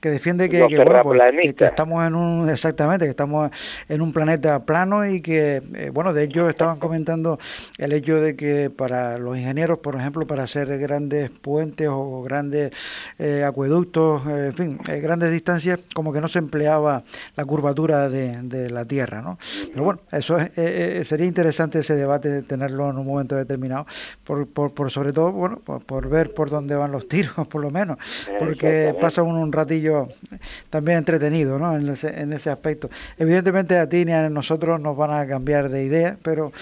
que 0.00 0.10
defiende 0.10 0.48
que, 0.48 0.62
bueno, 0.62 1.02
pues, 1.02 1.54
que, 1.54 1.64
estamos 1.64 2.06
en 2.06 2.14
un 2.14 2.48
exactamente 2.48 3.04
que 3.04 3.10
estamos 3.10 3.50
en 3.88 4.00
un 4.00 4.12
planeta 4.12 4.64
plano 4.64 5.06
y 5.06 5.20
que 5.20 5.62
eh, 5.74 5.90
bueno 5.92 6.12
de 6.12 6.24
hecho 6.24 6.48
estaban 6.48 6.78
comentando 6.78 7.38
el 7.78 7.92
hecho 7.92 8.20
de 8.20 8.36
que 8.36 8.70
para 8.70 9.18
los 9.18 9.36
ingenieros 9.36 9.78
por 9.78 9.96
ejemplo 9.96 10.26
para 10.26 10.44
hacer 10.44 10.78
grandes 10.78 11.30
puentes 11.30 11.88
o 11.90 12.22
grandes 12.22 12.72
eh, 13.18 13.44
acueductos 13.44 14.22
eh, 14.28 14.46
en 14.46 14.54
fin 14.54 14.78
grandes 15.00 15.32
distancias 15.32 15.80
como 15.94 16.12
que 16.12 16.20
no 16.20 16.28
se 16.28 16.38
empleaba 16.38 17.02
la 17.36 17.44
curvatura 17.44 18.08
de, 18.08 18.42
de 18.42 18.70
la 18.70 18.84
tierra 18.84 19.20
no 19.20 19.38
pero 19.72 19.84
bueno 19.84 20.00
eso 20.12 20.38
es, 20.38 21.08
sería 21.08 21.26
interesante 21.26 21.80
ese 21.80 21.96
debate 21.96 22.42
tenerlo 22.42 22.90
en 22.90 22.98
un 22.98 23.06
momento 23.06 23.34
determinado 23.34 23.86
por, 24.24 24.46
por, 24.46 24.72
por 24.72 24.90
sobre 24.90 25.12
todo 25.12 25.32
bueno 25.32 25.58
por, 25.64 25.84
por 25.84 26.08
ver 26.08 26.34
por 26.34 26.50
dónde 26.50 26.76
van 26.76 26.92
los 26.92 27.08
tiros 27.08 27.48
por 27.48 27.62
lo 27.62 27.70
menos 27.70 27.98
porque 28.38 28.94
pasa 29.00 29.22
uno 29.22 29.40
un 29.40 29.52
ratillo 29.52 29.87
también 30.70 30.98
entretenido 30.98 31.58
¿no? 31.58 31.76
en, 31.76 31.88
ese, 31.88 32.20
en 32.20 32.32
ese 32.32 32.50
aspecto. 32.50 32.90
Evidentemente 33.18 33.78
a 33.78 33.88
ti 33.88 34.04
ni 34.04 34.12
a 34.12 34.28
nosotros 34.28 34.80
nos 34.80 34.96
van 34.96 35.12
a 35.12 35.26
cambiar 35.26 35.68
de 35.68 35.84
idea, 35.84 36.16
pero 36.22 36.52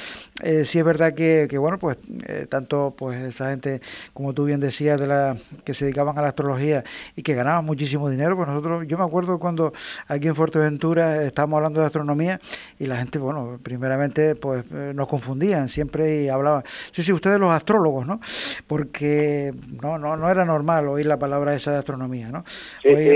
eh, 0.42 0.64
sí 0.64 0.78
es 0.78 0.85
verdad 0.85 1.14
que, 1.14 1.47
que 1.49 1.59
bueno, 1.59 1.78
pues 1.78 1.97
eh, 2.26 2.47
tanto 2.49 2.95
pues 2.97 3.21
esa 3.23 3.50
gente, 3.50 3.80
como 4.12 4.33
tú 4.33 4.45
bien 4.45 4.61
decías, 4.61 5.00
de 5.00 5.06
la 5.06 5.37
que 5.64 5.75
se 5.75 5.87
dedicaban 5.87 6.18
a 6.18 6.23
la 6.23 6.28
astrología 6.28 6.85
y 7.14 7.23
que 7.23 7.35
ganaban 7.35 7.64
muchísimo 7.64 8.11
dinero, 8.11 8.37
pues 8.37 8.49
nosotros, 8.49 8.87
yo 8.87 8.99
me 8.99 9.04
acuerdo 9.04 9.38
cuando 9.38 9.73
aquí 10.09 10.28
en 10.28 10.35
Fuerteventura 10.35 11.25
estábamos 11.25 11.56
hablando 11.59 11.80
de 11.80 11.87
astronomía 11.87 12.40
y 12.78 12.87
la 12.87 12.97
gente, 12.97 13.18
bueno, 13.18 13.59
primeramente 13.62 14.35
pues 14.35 14.64
eh, 14.73 14.92
nos 14.95 15.09
confundían 15.09 15.68
siempre 15.68 16.25
y 16.25 16.28
hablaban, 16.28 16.64
sí, 16.92 17.02
sí, 17.02 17.12
ustedes 17.12 17.40
los 17.40 17.50
astrólogos, 17.50 18.06
¿no? 18.06 18.21
Porque 18.66 19.54
no, 19.83 19.99
no, 19.99 20.16
no 20.16 20.30
era 20.30 20.45
normal 20.45 20.88
oír 20.88 21.06
la 21.06 21.18
palabra 21.18 21.54
esa 21.54 21.73
de 21.73 21.78
astronomía, 21.78 22.28
¿no? 22.28 22.45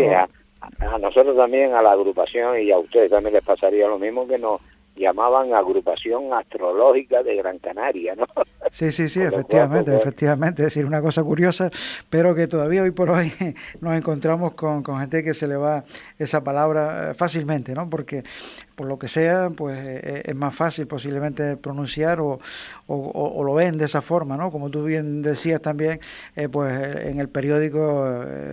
A, 0.08 0.28
nosotros 0.98 1.36
también, 1.36 1.74
a 1.74 1.82
la 1.82 1.92
agrupación 1.92 2.60
y 2.60 2.70
a 2.70 2.78
ustedes 2.78 3.10
también 3.10 3.34
les 3.34 3.44
pasaría 3.44 3.86
lo 3.86 3.98
mismo 3.98 4.26
que 4.26 4.38
nos 4.38 4.60
llamaban 5.00 5.52
Agrupación 5.54 6.32
Astrológica 6.32 7.22
de 7.22 7.36
Gran 7.36 7.58
Canaria, 7.58 8.14
¿no? 8.14 8.26
Sí, 8.70 8.92
sí, 8.92 9.08
sí, 9.08 9.20
efectivamente, 9.32 9.96
efectivamente. 9.96 10.62
Es 10.62 10.74
decir, 10.74 10.86
una 10.86 11.00
cosa 11.00 11.24
curiosa, 11.24 11.70
pero 12.08 12.34
que 12.34 12.46
todavía 12.46 12.82
hoy 12.82 12.90
por 12.90 13.10
hoy 13.10 13.32
nos 13.80 13.94
encontramos 13.94 14.52
con, 14.54 14.82
con 14.82 14.98
gente 15.00 15.24
que 15.24 15.34
se 15.34 15.48
le 15.48 15.56
va 15.56 15.84
esa 16.18 16.44
palabra 16.44 17.10
eh, 17.10 17.14
fácilmente, 17.14 17.74
¿no? 17.74 17.88
Porque 17.88 18.22
por 18.74 18.86
lo 18.86 18.98
que 18.98 19.08
sea, 19.08 19.50
pues 19.54 19.78
eh, 19.78 20.22
es 20.24 20.34
más 20.34 20.54
fácil 20.54 20.86
posiblemente 20.86 21.56
pronunciar 21.58 22.20
o, 22.20 22.38
o, 22.86 23.44
lo 23.44 23.54
ven 23.54 23.76
de 23.76 23.84
esa 23.84 24.00
forma, 24.00 24.36
¿no? 24.38 24.50
Como 24.50 24.70
tú 24.70 24.84
bien 24.84 25.20
decías 25.20 25.60
también, 25.60 26.00
eh, 26.34 26.48
pues 26.48 26.72
en 27.04 27.20
el 27.20 27.28
periódico 27.28 28.08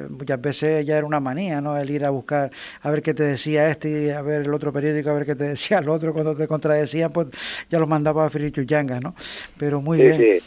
muchas 0.10 0.42
veces 0.42 0.86
ya 0.86 0.98
era 0.98 1.08
una 1.08 1.22
manía, 1.22 1.62
¿no? 1.62 1.78
El 1.78 1.90
ir 1.90 2.04
a 2.04 2.10
buscar 2.10 2.52
a 2.82 2.92
ver 2.92 3.02
qué 3.02 3.14
te 3.14 3.24
decía 3.24 3.70
este 3.70 3.90
y 3.90 4.10
a 4.10 4.22
ver 4.22 4.42
el 4.42 4.54
otro 4.54 4.74
periódico, 4.74 5.10
a 5.10 5.14
ver 5.14 5.26
qué 5.26 5.36
te 5.36 5.46
decía 5.46 5.80
el 5.80 5.88
otro, 5.88 6.14
cuando 6.14 6.36
te 6.38 6.48
contradecían, 6.48 7.12
pues 7.12 7.28
ya 7.70 7.80
los 7.80 7.90
mandaba 7.90 8.26
a 8.26 8.30
Felipe 8.30 8.54
Chuyangas, 8.54 9.02
¿no? 9.02 9.14
Pero 9.58 9.82
muy 9.82 9.98
bien. 9.98 10.40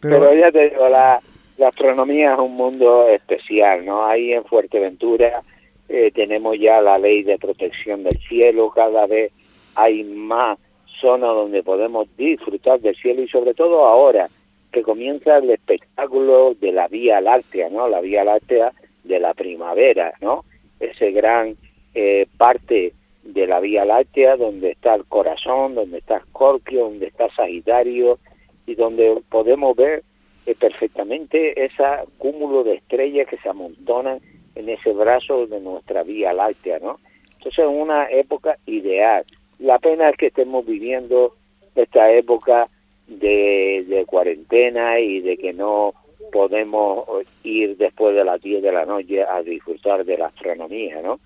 Pero, 0.00 0.34
ya 0.34 0.52
te 0.52 0.70
digo, 0.70 0.88
la, 0.88 1.20
la 1.56 1.68
astronomía 1.68 2.34
es 2.34 2.38
un 2.38 2.54
mundo 2.54 3.08
especial, 3.08 3.84
¿no? 3.84 4.04
Ahí 4.04 4.32
en 4.32 4.44
Fuerteventura 4.44 5.42
eh, 5.88 6.10
tenemos 6.14 6.58
ya 6.58 6.80
la 6.80 6.98
ley 6.98 7.22
de 7.22 7.38
protección 7.38 8.04
del 8.04 8.18
cielo, 8.28 8.70
cada 8.70 9.06
vez 9.06 9.32
hay 9.74 10.04
más 10.04 10.58
zonas 11.00 11.30
donde 11.30 11.62
podemos 11.62 12.08
disfrutar 12.16 12.80
del 12.80 12.96
cielo 12.96 13.22
y 13.22 13.28
sobre 13.28 13.54
todo 13.54 13.86
ahora 13.86 14.28
que 14.72 14.82
comienza 14.82 15.38
el 15.38 15.50
espectáculo 15.50 16.54
de 16.60 16.72
la 16.72 16.88
Vía 16.88 17.20
Láctea, 17.20 17.68
¿no? 17.70 17.88
La 17.88 18.00
Vía 18.00 18.24
Láctea 18.24 18.72
de 19.04 19.20
la 19.20 19.34
primavera, 19.34 20.14
¿no? 20.20 20.44
Ese 20.80 21.12
gran 21.12 21.56
eh, 21.94 22.26
parte 22.36 22.92
de 23.24 23.46
la 23.46 23.60
Vía 23.60 23.84
Láctea 23.84 24.36
donde 24.36 24.72
está 24.72 24.94
el 24.94 25.04
corazón, 25.04 25.74
donde 25.74 25.98
está 25.98 26.20
Scorpio, 26.20 26.84
donde 26.84 27.06
está 27.06 27.28
Sagitario 27.34 28.18
y 28.66 28.74
donde 28.74 29.20
podemos 29.28 29.74
ver 29.76 30.02
eh, 30.46 30.54
perfectamente 30.58 31.64
ese 31.64 31.84
cúmulo 32.18 32.64
de 32.64 32.74
estrellas 32.74 33.26
que 33.28 33.38
se 33.38 33.48
amontonan 33.48 34.20
en 34.54 34.68
ese 34.68 34.92
brazo 34.92 35.46
de 35.46 35.60
nuestra 35.60 36.02
Vía 36.02 36.32
Láctea, 36.32 36.78
¿no? 36.78 37.00
Entonces 37.38 37.64
es 37.64 37.70
una 37.70 38.08
época 38.10 38.58
ideal. 38.66 39.24
La 39.58 39.78
pena 39.78 40.10
es 40.10 40.16
que 40.16 40.26
estemos 40.26 40.64
viviendo 40.64 41.34
esta 41.74 42.12
época 42.12 42.68
de, 43.06 43.84
de 43.88 44.04
cuarentena 44.06 45.00
y 45.00 45.20
de 45.20 45.36
que 45.36 45.52
no 45.52 45.94
podemos 46.32 47.06
ir 47.42 47.76
después 47.76 48.14
de 48.14 48.24
las 48.24 48.40
10 48.40 48.62
de 48.62 48.72
la 48.72 48.84
noche 48.84 49.22
a 49.22 49.42
disfrutar 49.42 50.04
de 50.04 50.18
la 50.18 50.26
astronomía, 50.26 51.00
¿no? 51.02 51.20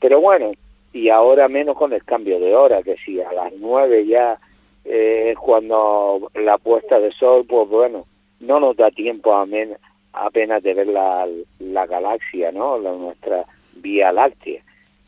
Pero 0.00 0.20
bueno, 0.20 0.52
y 0.92 1.08
ahora 1.08 1.48
menos 1.48 1.76
con 1.76 1.92
el 1.92 2.04
cambio 2.04 2.38
de 2.38 2.54
hora, 2.54 2.82
que 2.82 2.96
si 2.96 3.20
a 3.20 3.32
las 3.32 3.52
9 3.54 4.06
ya 4.06 4.38
eh, 4.84 5.30
es 5.32 5.38
cuando 5.38 6.30
la 6.34 6.58
puesta 6.58 7.00
de 7.00 7.12
sol, 7.12 7.46
pues 7.48 7.68
bueno, 7.68 8.06
no 8.40 8.60
nos 8.60 8.76
da 8.76 8.90
tiempo 8.90 9.34
a 9.34 9.46
apenas 10.12 10.62
de 10.62 10.74
ver 10.74 10.88
la, 10.88 11.26
la 11.58 11.86
galaxia, 11.86 12.52
¿no? 12.52 12.78
La, 12.78 12.92
nuestra 12.92 13.44
Vía 13.76 14.12
Láctea, 14.12 14.62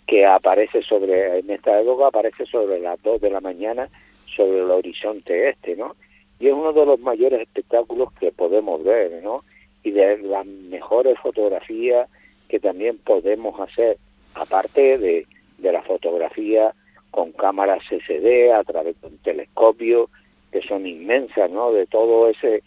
que 0.07 0.25
aparece 0.25 0.83
sobre, 0.83 1.41
en 1.41 1.51
esta 1.51 1.81
época 1.81 2.07
aparece 2.07 2.47
sobre 2.47 2.81
las 2.81 3.03
2 3.03 3.21
de 3.21 3.31
la 3.31 3.41
mañana 3.41 3.89
sobre 4.35 4.61
el 4.61 4.71
horizonte 4.71 5.51
este, 5.51 5.77
¿no? 5.77 5.97
Y 6.41 6.49
es 6.49 6.55
uno 6.55 6.73
de 6.73 6.87
los 6.87 6.99
mayores 7.01 7.41
espectáculos 7.41 8.13
que 8.15 8.33
podemos 8.33 8.83
ver, 8.83 9.23
¿no? 9.23 9.45
Y 9.83 9.91
de 9.91 10.19
las 10.19 10.47
mejores 10.47 11.19
fotografías 11.19 12.09
que 12.49 12.59
también 12.59 12.99
podemos 12.99 13.59
hacer, 13.61 13.99
aparte 14.35 14.99
de, 14.99 15.27
de 15.65 15.73
la 15.73 15.83
fotografía 15.83 16.73
con 17.11 17.33
cámaras 17.33 17.83
CCD 17.89 18.53
a 18.53 18.63
través 18.65 19.01
de 19.01 19.09
un 19.09 19.19
telescopio, 19.19 20.11
que 20.53 20.63
son 20.63 20.87
inmensas, 20.87 21.51
¿no? 21.51 21.73
De 21.73 21.87
todo 21.87 22.29
ese 22.29 22.63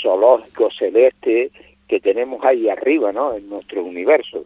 zoológico 0.00 0.70
celeste 0.70 1.50
que 1.88 1.98
tenemos 1.98 2.44
ahí 2.44 2.68
arriba, 2.68 3.12
¿no? 3.12 3.34
En 3.34 3.48
nuestro 3.48 3.82
universo, 3.82 4.44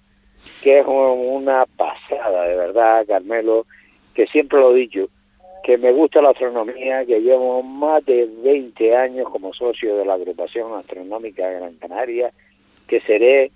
que 0.63 0.79
es 0.79 0.87
una 0.87 1.67
pasada, 1.77 2.49
de 2.49 2.57
verdad, 2.57 3.07
Carmelo, 3.07 3.67
que 4.15 4.27
siempre 4.27 4.61
lo 4.61 4.75
he 4.75 4.81
dicho, 4.81 5.09
que 5.65 5.77
me 5.79 5.91
gusta 5.91 6.23
la 6.23 6.31
astronomía, 6.31 7.05
que 7.05 7.21
llevo 7.21 7.63
más 7.63 8.05
de 8.07 8.29
20 8.45 8.97
años 8.97 9.29
como 9.31 9.53
socio 9.53 9.97
de 9.97 10.05
la 10.05 10.15
agrupación 10.15 10.73
astronómica 10.75 11.51
Gran 11.51 11.75
Canaria, 11.75 12.31
que 12.87 13.01
seré 13.01 13.51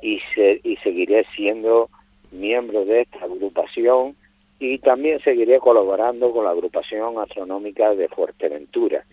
y, 0.00 0.20
y 0.62 0.76
seguiré 0.76 1.26
siendo 1.36 1.90
miembro 2.34 2.84
de 2.84 3.02
esta 3.02 3.24
agrupación 3.24 4.16
y 4.58 4.78
también 4.78 5.20
seguiré 5.20 5.58
colaborando 5.58 6.32
con 6.32 6.44
la 6.44 6.50
agrupación 6.50 7.18
astronómica 7.18 7.94
de 7.94 8.08
Fuerteventura. 8.08 9.04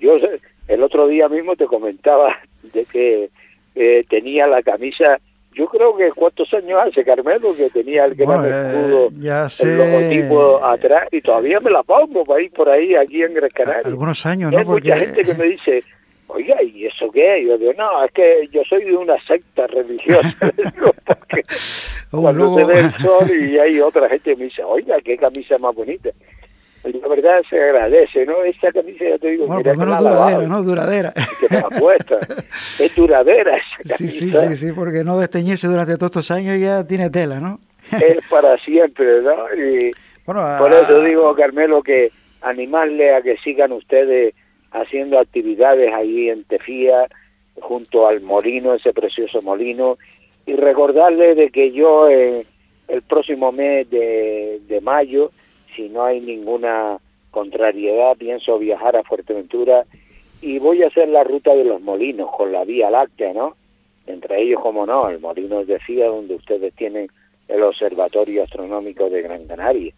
Yo 0.00 0.16
el 0.68 0.82
otro 0.82 1.06
día 1.06 1.28
mismo 1.28 1.56
te 1.56 1.66
comentaba 1.66 2.38
de 2.62 2.84
que 2.84 3.30
eh, 3.74 4.04
tenía 4.08 4.46
la 4.46 4.62
camisa 4.62 5.18
yo 5.54 5.66
creo 5.66 5.96
que 5.96 6.10
cuántos 6.12 6.52
años 6.54 6.80
hace 6.86 7.04
Carmelo 7.04 7.54
que 7.54 7.68
tenía 7.68 8.06
el 8.06 8.14
gran 8.14 8.44
eh, 8.44 8.48
escudo 8.48 9.08
ya 9.18 9.46
el 9.60 9.76
logotipo 9.76 10.64
atrás 10.64 11.08
y 11.10 11.20
todavía 11.20 11.60
me 11.60 11.70
la 11.70 11.82
pongo 11.82 12.24
para 12.24 12.42
ir 12.42 12.50
por 12.52 12.68
ahí 12.68 12.94
aquí 12.94 13.22
en 13.22 13.34
Gran 13.34 13.50
Canaria. 13.50 13.82
Algunos 13.84 14.24
años, 14.24 14.50
¿no? 14.50 14.58
Hay 14.58 14.64
mucha 14.64 14.96
gente 14.96 15.24
que 15.24 15.34
me 15.34 15.44
dice, 15.44 15.84
oiga, 16.34 16.62
¿y 16.62 16.86
eso 16.86 17.10
qué? 17.10 17.44
Yo 17.46 17.58
digo, 17.58 17.72
no, 17.76 18.04
es 18.04 18.12
que 18.12 18.48
yo 18.52 18.62
soy 18.64 18.84
de 18.84 18.96
una 18.96 19.18
secta 19.24 19.66
religiosa. 19.66 20.34
porque 21.06 21.44
cuando 22.10 22.58
se 22.58 22.64
ve 22.64 22.80
el 22.80 22.92
sol 22.98 23.30
y 23.30 23.58
hay 23.58 23.80
otra 23.80 24.08
gente 24.08 24.30
que 24.30 24.36
me 24.36 24.44
dice, 24.44 24.62
oiga, 24.64 24.96
qué 25.02 25.16
camisa 25.16 25.58
más 25.58 25.74
bonita 25.74 26.10
la 26.84 27.08
verdad 27.08 27.42
se 27.48 27.60
agradece, 27.60 28.26
¿no? 28.26 28.42
Esta 28.42 28.72
camisa, 28.72 29.04
ya 29.04 29.18
te 29.18 29.30
digo, 29.30 29.46
bueno, 29.46 29.62
por 29.62 29.76
menos 29.76 30.00
duradera, 30.00 30.46
¿no? 30.48 30.62
Duradera. 30.62 31.14
Que 31.40 31.56
me 31.56 31.80
puesta. 31.80 32.18
es 32.78 32.94
duradera 32.94 33.56
esa 33.56 33.76
camisa. 33.76 33.96
Sí, 33.96 34.08
sí, 34.08 34.32
sí, 34.32 34.56
sí, 34.56 34.72
porque 34.72 35.04
no 35.04 35.18
desteñirse 35.18 35.68
durante 35.68 35.96
todos 35.96 36.10
estos 36.10 36.30
años 36.30 36.58
ya 36.58 36.84
tiene 36.86 37.10
tela, 37.10 37.40
¿no? 37.40 37.60
es 37.92 38.18
para 38.30 38.56
siempre, 38.58 39.20
¿no? 39.22 39.34
Y 39.54 39.90
por 40.24 40.72
eso 40.72 41.02
digo, 41.02 41.34
Carmelo, 41.34 41.82
que 41.82 42.10
animarle 42.40 43.14
a 43.14 43.22
que 43.22 43.36
sigan 43.38 43.72
ustedes 43.72 44.34
haciendo 44.72 45.18
actividades 45.18 45.92
ahí 45.92 46.28
en 46.28 46.44
Tefía, 46.44 47.08
junto 47.60 48.06
al 48.06 48.20
molino, 48.20 48.74
ese 48.74 48.92
precioso 48.92 49.42
molino, 49.42 49.98
y 50.46 50.54
recordarle 50.54 51.34
de 51.34 51.50
que 51.50 51.72
yo 51.72 52.08
eh, 52.08 52.44
el 52.88 53.02
próximo 53.02 53.52
mes 53.52 53.88
de, 53.90 54.60
de 54.66 54.80
mayo 54.80 55.30
si 55.74 55.88
no 55.88 56.04
hay 56.04 56.20
ninguna 56.20 56.98
contrariedad, 57.30 58.16
pienso 58.16 58.58
viajar 58.58 58.96
a 58.96 59.02
Fuerteventura 59.02 59.84
y 60.40 60.58
voy 60.58 60.82
a 60.82 60.88
hacer 60.88 61.08
la 61.08 61.24
ruta 61.24 61.54
de 61.54 61.64
los 61.64 61.80
molinos 61.80 62.30
con 62.30 62.52
la 62.52 62.64
Vía 62.64 62.90
Láctea, 62.90 63.32
¿no? 63.32 63.56
Entre 64.06 64.42
ellos, 64.42 64.60
como 64.60 64.84
no, 64.84 65.08
el 65.08 65.20
Molino 65.20 65.64
de 65.64 65.78
Fía, 65.78 66.06
donde 66.06 66.34
ustedes 66.34 66.74
tienen 66.74 67.08
el 67.48 67.62
Observatorio 67.62 68.42
Astronómico 68.42 69.08
de 69.08 69.22
Gran 69.22 69.46
Canaria. 69.46 69.92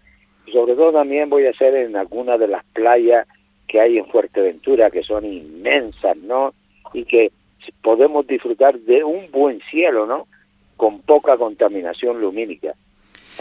Y 0.47 0.53
sobre 0.53 0.75
todo 0.75 0.93
también 0.93 1.31
voy 1.31 1.47
a 1.47 1.51
hacer 1.51 1.75
en 1.75 1.97
alguna 1.97 2.37
de 2.37 2.49
las 2.49 2.65
playas 2.67 3.27
que 3.75 3.81
hay 3.81 3.99
en 3.99 4.07
Fuerteventura, 4.07 4.89
que 4.89 5.03
son 5.03 5.25
inmensas, 5.25 6.17
¿no? 6.19 6.55
Y 6.93 7.07
que 7.07 7.33
podemos 7.83 8.25
disfrutar 8.25 8.79
de 8.79 9.03
un 9.03 9.29
buen 9.33 9.61
cielo, 9.69 10.07
¿no? 10.07 10.29
Con 10.77 11.01
poca 11.01 11.37
contaminación 11.37 12.21
lumínica. 12.21 12.77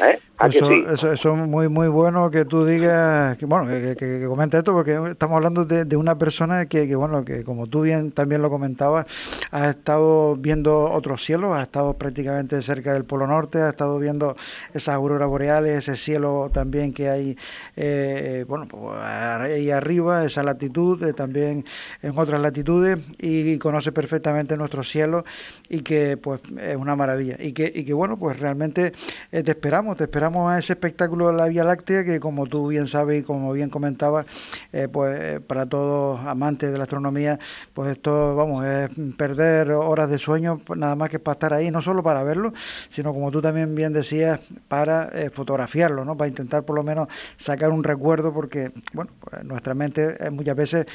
¿Eh? 0.02 0.18
Eso, 0.42 0.72
eso, 1.12 1.14
es 1.14 1.26
muy 1.26 1.70
muy 1.70 1.88
bueno 1.88 2.30
que 2.30 2.44
tú 2.44 2.66
digas, 2.66 3.38
que, 3.38 3.46
bueno, 3.46 3.68
que, 3.68 3.96
que, 3.96 4.26
comente 4.28 4.58
esto, 4.58 4.74
porque 4.74 5.12
estamos 5.12 5.38
hablando 5.38 5.64
de, 5.64 5.96
una 5.96 6.18
persona 6.18 6.66
que, 6.66 6.94
bueno, 6.96 7.24
que 7.24 7.44
como 7.44 7.68
tú 7.68 7.82
bien 7.82 8.12
también 8.12 8.42
lo 8.42 8.50
comentabas, 8.50 9.06
ha 9.52 9.70
estado 9.70 10.36
viendo 10.36 10.92
otros 10.92 11.24
cielos, 11.24 11.56
ha 11.56 11.62
estado 11.62 11.94
prácticamente 11.94 12.62
cerca 12.62 12.94
del 12.94 13.06
Polo 13.06 13.28
Norte, 13.28 13.62
ha 13.62 13.70
estado 13.70 14.00
viendo 14.00 14.36
esas 14.74 14.96
auroras 14.96 15.30
boreales, 15.30 15.88
ese 15.88 15.96
cielo 15.96 16.50
también 16.52 16.94
que 16.94 17.10
hay, 17.10 17.38
eh, 17.78 18.44
bueno, 18.48 18.68
pues 18.68 18.98
ahí 19.00 19.70
arriba, 19.70 20.26
esa 20.26 20.44
latitud, 20.44 21.02
eh, 21.04 21.14
también 21.14 21.64
en 22.02 22.18
otras 22.18 22.42
latitudes, 22.42 23.08
y, 23.20 23.58
conoce 23.60 23.92
perfectamente 23.92 24.58
nuestro 24.58 24.84
cielo, 24.84 25.24
y 25.70 25.82
que 25.82 26.18
pues 26.18 26.42
es 26.60 26.76
una 26.76 26.96
maravilla, 26.96 27.38
y 27.40 27.54
que, 27.54 27.72
y 27.74 27.86
que 27.86 27.94
bueno, 27.94 28.18
pues 28.18 28.40
realmente 28.40 28.92
te 29.32 29.52
esperamos, 29.52 29.96
te 29.96 30.06
esperamos 30.06 30.23
a 30.24 30.58
ese 30.58 30.74
espectáculo 30.74 31.28
de 31.28 31.34
la 31.34 31.48
Vía 31.48 31.64
Láctea 31.66 32.06
que 32.06 32.20
como 32.20 32.48
tú 32.48 32.68
bien 32.68 32.88
sabes 32.88 33.22
y 33.22 33.24
como 33.24 33.52
bien 33.52 33.70
comentabas, 33.70 34.26
eh, 34.72 34.88
pues 34.88 35.20
eh, 35.20 35.40
para 35.42 35.66
todos 35.66 36.20
amantes 36.26 36.72
de 36.72 36.78
la 36.78 36.84
astronomía, 36.84 37.40
pues 37.74 37.92
esto, 37.92 38.36
vamos, 38.36 38.66
es 38.66 38.90
perder 39.18 39.72
horas 39.72 40.10
de 40.10 40.18
sueño 40.18 40.62
pues, 40.64 40.80
nada 40.80 40.96
más 40.96 41.10
que 41.10 41.20
para 41.20 41.34
estar 41.34 41.54
ahí, 41.54 41.72
no 41.72 41.82
solo 41.82 42.02
para 42.04 42.24
verlo, 42.24 42.54
sino 42.90 43.14
como 43.14 43.32
tú 43.32 43.42
también 43.42 43.76
bien 43.76 43.92
decías, 43.92 44.40
para 44.70 45.10
eh, 45.14 45.30
fotografiarlo, 45.30 46.06
¿no? 46.06 46.16
Para 46.16 46.30
intentar 46.30 46.64
por 46.64 46.76
lo 46.76 46.84
menos 46.84 47.10
sacar 47.36 47.72
un 47.72 47.84
recuerdo 47.84 48.34
porque, 48.34 48.72
bueno, 48.94 49.12
pues 49.20 49.44
nuestra 49.44 49.74
mente 49.74 50.18
muchas 50.32 50.56
veces 50.56 50.86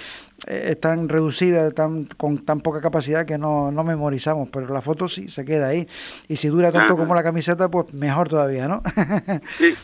es 0.46 0.80
tan 0.80 1.08
reducida, 1.08 1.70
tan, 1.70 2.04
con 2.04 2.44
tan 2.46 2.60
poca 2.60 2.80
capacidad 2.80 3.26
que 3.26 3.36
no, 3.36 3.70
no 3.70 3.84
memorizamos, 3.84 4.48
pero 4.50 4.72
la 4.72 4.80
foto 4.80 5.06
sí 5.06 5.28
se 5.28 5.44
queda 5.44 5.68
ahí. 5.68 5.86
Y 6.28 6.36
si 6.36 6.48
dura 6.48 6.72
tanto 6.72 6.96
como 6.96 7.14
la 7.14 7.22
camiseta, 7.22 7.68
pues 7.68 7.92
mejor 7.92 8.28
todavía, 8.28 8.68
¿no? 8.68 8.82
sí, 9.56 9.74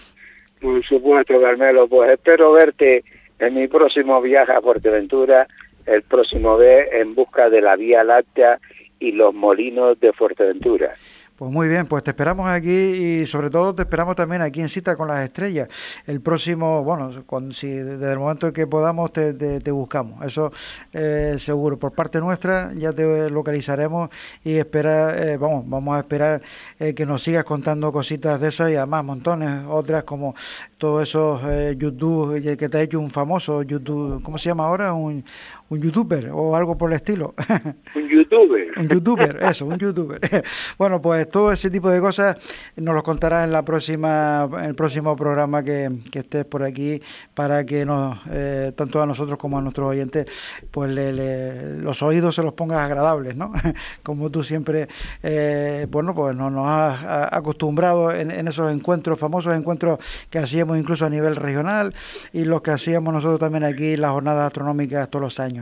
Por 0.60 0.84
supuesto, 0.84 1.40
Carmelo, 1.40 1.88
pues 1.88 2.10
espero 2.10 2.52
verte 2.52 3.04
en 3.38 3.54
mi 3.54 3.68
próximo 3.68 4.20
viaje 4.20 4.52
a 4.52 4.60
Fuerteventura, 4.60 5.46
el 5.86 6.02
próximo 6.02 6.56
vez 6.56 6.88
en 6.92 7.14
busca 7.14 7.50
de 7.50 7.60
la 7.60 7.76
Vía 7.76 8.04
Láctea 8.04 8.58
y 8.98 9.12
los 9.12 9.34
molinos 9.34 10.00
de 10.00 10.12
Fuerteventura. 10.12 10.94
Pues 11.44 11.52
muy 11.52 11.68
bien, 11.68 11.84
pues 11.84 12.02
te 12.02 12.12
esperamos 12.12 12.48
aquí 12.48 12.70
y 12.70 13.26
sobre 13.26 13.50
todo 13.50 13.74
te 13.74 13.82
esperamos 13.82 14.16
también 14.16 14.40
aquí 14.40 14.62
en 14.62 14.70
Cita 14.70 14.96
con 14.96 15.08
las 15.08 15.22
Estrellas. 15.22 15.68
El 16.06 16.22
próximo, 16.22 16.82
bueno, 16.82 17.22
cuando, 17.26 17.54
si 17.54 17.68
desde 17.68 18.12
el 18.12 18.18
momento 18.18 18.46
en 18.46 18.54
que 18.54 18.66
podamos 18.66 19.12
te, 19.12 19.70
buscamos, 19.70 20.24
eso 20.24 20.50
eh, 20.90 21.36
seguro. 21.38 21.78
Por 21.78 21.92
parte 21.92 22.18
nuestra 22.18 22.72
ya 22.72 22.94
te 22.94 23.28
localizaremos 23.28 24.08
y 24.42 24.54
espera, 24.54 25.22
eh, 25.22 25.36
vamos, 25.36 25.68
vamos 25.68 25.96
a 25.96 25.98
esperar 25.98 26.40
eh, 26.78 26.94
que 26.94 27.04
nos 27.04 27.22
sigas 27.22 27.44
contando 27.44 27.92
cositas 27.92 28.40
de 28.40 28.48
esas 28.48 28.70
y 28.70 28.76
además 28.76 29.04
montones, 29.04 29.66
otras 29.68 30.02
como 30.04 30.34
todos 30.78 31.02
esos 31.02 31.42
YouTube 31.76 32.56
que 32.56 32.68
te 32.70 32.78
ha 32.78 32.80
hecho 32.80 32.98
un 33.00 33.10
famoso 33.10 33.62
YouTube, 33.62 34.22
¿cómo 34.22 34.38
se 34.38 34.48
llama 34.48 34.64
ahora? 34.64 34.94
Un, 34.94 35.22
un 35.70 35.80
youtuber 35.80 36.30
o 36.32 36.54
algo 36.54 36.76
por 36.76 36.90
el 36.90 36.96
estilo. 36.96 37.34
Un 37.94 38.08
youtuber. 38.08 38.78
un 38.78 38.88
youtuber, 38.88 39.38
eso, 39.42 39.66
un 39.66 39.78
youtuber. 39.78 40.20
bueno, 40.78 41.00
pues 41.00 41.28
todo 41.28 41.52
ese 41.52 41.70
tipo 41.70 41.88
de 41.88 42.00
cosas 42.00 42.36
nos 42.76 42.94
lo 42.94 43.02
contarás 43.02 43.44
en 43.44 43.52
la 43.52 43.62
próxima, 43.62 44.48
en 44.58 44.64
el 44.64 44.74
próximo 44.74 45.16
programa 45.16 45.62
que, 45.62 45.90
que 46.10 46.20
estés 46.20 46.44
por 46.44 46.62
aquí 46.62 47.00
para 47.34 47.64
que 47.64 47.84
nos, 47.84 48.18
eh, 48.30 48.72
tanto 48.74 49.00
a 49.00 49.06
nosotros 49.06 49.38
como 49.38 49.58
a 49.58 49.60
nuestros 49.60 49.88
oyentes, 49.88 50.26
pues 50.70 50.90
los 50.90 52.02
oídos 52.02 52.34
se 52.34 52.42
los 52.42 52.54
pongas 52.54 52.80
agradables, 52.80 53.36
¿no? 53.36 53.52
como 54.02 54.30
tú 54.30 54.42
siempre, 54.42 54.88
eh, 55.22 55.86
bueno, 55.90 56.14
pues 56.14 56.36
nos, 56.36 56.52
nos 56.52 56.66
has 56.66 57.32
acostumbrado 57.32 58.12
en, 58.12 58.30
en 58.30 58.48
esos 58.48 58.72
encuentros, 58.72 59.18
famosos 59.18 59.56
encuentros 59.56 59.98
que 60.30 60.38
hacíamos 60.38 60.78
incluso 60.78 61.06
a 61.06 61.10
nivel 61.10 61.36
regional 61.36 61.94
y 62.32 62.44
los 62.44 62.60
que 62.62 62.72
hacíamos 62.72 63.14
nosotros 63.14 63.40
también 63.40 63.64
aquí, 63.64 63.96
las 63.96 64.10
jornadas 64.10 64.46
astronómicas 64.46 65.08
todos 65.08 65.22
los 65.22 65.40
años. 65.40 65.53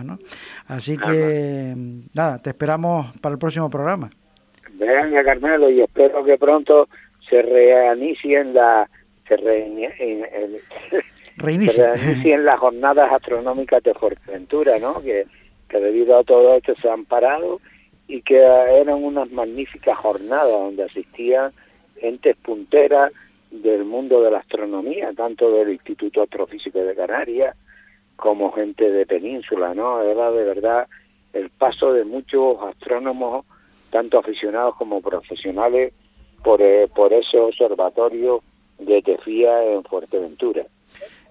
Así 0.67 0.97
que, 0.97 1.75
nada, 2.15 2.39
te 2.39 2.51
esperamos 2.51 3.13
para 3.21 3.35
el 3.35 3.39
próximo 3.39 3.71
programa. 3.71 4.11
Venga, 4.75 5.25
Carmelo, 5.25 5.71
y 5.71 5.81
espero 5.81 6.25
que 6.25 6.39
pronto 6.39 6.89
se 7.29 7.43
reinicien 7.43 8.55
la 8.55 8.89
se, 9.29 9.37
reinicien 11.37 12.45
las 12.45 12.59
jornadas 12.59 13.13
astronómicas 13.13 13.83
de 13.83 13.95
Fuerteventura, 13.95 14.79
¿no? 14.79 15.01
Que, 15.03 15.27
que 15.69 15.81
debido 15.81 16.19
a 16.19 16.25
todo 16.25 16.57
esto 16.57 16.75
se 16.81 16.89
han 16.89 17.05
parado 17.05 17.61
y 18.09 18.23
que 18.23 18.39
eran 18.39 19.03
unas 19.03 19.31
magníficas 19.31 19.97
jornadas 19.97 20.51
donde 20.51 20.85
asistían 20.85 21.53
gentes 21.99 22.37
punteras 22.37 23.13
del 23.51 23.85
mundo 23.85 24.23
de 24.23 24.31
la 24.31 24.39
astronomía, 24.39 25.13
tanto 25.15 25.53
del 25.53 25.71
Instituto 25.71 26.23
Astrofísico 26.23 26.81
de 26.81 26.95
Canarias, 26.95 27.57
como 28.23 28.53
gente 28.53 28.89
de 28.89 29.05
península, 29.05 29.75
¿no? 29.75 30.01
Era 30.01 30.31
de 30.31 30.45
verdad 30.45 30.87
el 31.33 31.51
paso 31.51 31.93
de 31.93 32.05
muchos 32.05 32.57
astrónomos, 32.63 33.45
tanto 33.91 34.17
aficionados 34.17 34.77
como 34.77 35.01
profesionales, 35.01 35.93
por, 36.45 36.63
eh, 36.63 36.87
por 36.95 37.13
ese 37.13 37.41
observatorio 37.41 38.41
de 38.79 39.03
Tefía 39.03 39.65
en 39.65 39.83
Fuerteventura. 39.83 40.65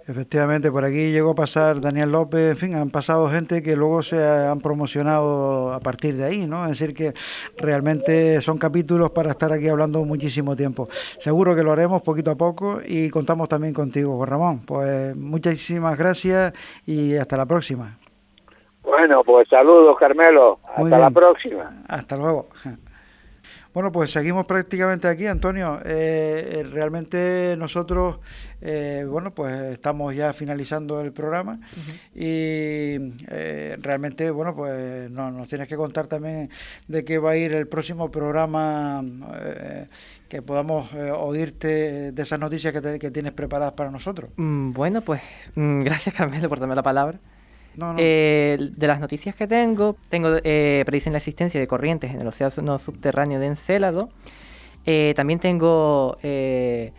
Efectivamente, 0.08 0.72
por 0.72 0.84
aquí 0.84 1.12
llegó 1.12 1.32
a 1.32 1.36
pasar 1.36 1.80
Daniel 1.80 2.12
López, 2.12 2.52
en 2.52 2.58
fin, 2.58 2.76
han 2.76 2.90
pasado 2.90 3.30
gente 3.30 3.62
que 3.62 3.76
luego 3.76 4.02
se 4.02 4.22
han 4.24 4.60
promocionado 4.60 5.74
a 5.74 5.80
partir 5.80 6.18
de 6.18 6.24
ahí, 6.24 6.48
¿no? 6.48 6.66
Es 6.66 6.80
decir, 6.80 6.96
que 6.96 7.14
realmente 7.58 8.42
son 8.42 8.58
capítulos 8.58 9.12
para 9.12 9.32
estar 9.32 9.54
aquí 9.54 9.68
hablando 9.68 10.04
muchísimo 10.04 10.56
tiempo. 10.56 10.88
Seguro 10.92 11.56
que 11.56 11.62
lo 11.62 11.72
haremos 11.72 12.02
poquito 12.02 12.32
a 12.32 12.36
poco 12.36 12.80
y 12.84 13.10
contamos 13.10 13.48
también 13.48 13.74
contigo, 13.74 14.18
Juan 14.18 14.30
Ramón. 14.30 14.60
Pues 14.66 15.16
muchísimas 15.16 15.98
gracias 15.98 16.54
y 16.86 17.16
hasta 17.16 17.38
la 17.38 17.46
próxima. 17.46 17.98
Bueno, 18.84 19.24
pues 19.24 19.48
saludos, 19.48 19.96
Carmelo. 20.00 20.60
Hasta 20.76 20.98
la 20.98 21.12
próxima. 21.12 21.84
Hasta 21.88 22.18
luego. 22.18 22.48
Bueno, 23.74 23.90
pues 23.90 24.12
seguimos 24.12 24.46
prácticamente 24.46 25.08
aquí, 25.08 25.26
Antonio. 25.28 25.80
Eh, 25.86 26.60
eh, 26.60 26.64
realmente 26.70 27.56
nosotros, 27.58 28.20
eh, 28.60 29.06
bueno, 29.08 29.34
pues 29.34 29.72
estamos 29.72 30.14
ya 30.14 30.34
finalizando 30.34 31.00
el 31.00 31.14
programa 31.14 31.58
y 32.14 32.98
realmente, 33.82 34.30
bueno, 34.30 34.54
pues 34.54 35.10
nos 35.10 35.48
tienes 35.48 35.70
que 35.70 35.78
contar 35.78 36.08
también 36.08 36.50
de 36.90 37.06
qué 37.06 37.18
va 37.18 37.32
a 37.32 37.38
ir 37.38 37.54
el 37.54 37.68
próximo 37.68 38.12
programa, 38.12 39.06
que 40.28 40.42
podamos 40.42 40.90
oírte 40.94 42.12
de 42.12 42.22
esas 42.22 42.40
noticias 42.40 42.74
que, 42.74 43.00
que, 43.00 43.12
tienes 43.12 43.32
preparadas 43.32 43.74
para 43.74 43.90
nosotros. 43.90 44.32
Mm, 44.36 44.74
bueno, 44.74 45.00
pues 45.02 45.22
mm, 45.56 45.80
gracias 45.80 46.14
Carmelo 46.14 46.50
por 46.50 46.60
darme 46.60 46.76
la 46.76 46.84
palabra. 46.84 47.20
Eh, 47.98 48.58
de 48.76 48.88
las 48.88 49.00
noticias 49.00 49.36
que 49.36 49.48
tengo, 49.48 49.96
tengo 50.10 50.38
eh, 50.44 50.84
predicen 50.86 51.14
la 51.14 51.18
existencia 51.18 51.60
de 51.60 51.68
corrientes 51.68 52.12
en 52.12 52.22
el 52.22 52.28
océano 52.28 52.78
subterráneo 52.78 53.40
de 53.40 53.48
Encélado. 53.48 54.10
Eh, 54.86 55.14
también 55.16 55.40
tengo 55.40 56.18
el 56.22 56.92